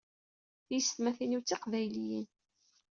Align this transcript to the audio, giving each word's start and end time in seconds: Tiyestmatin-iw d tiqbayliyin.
Tiyestmatin-iw 0.65 1.41
d 1.41 1.45
tiqbayliyin. 1.45 2.27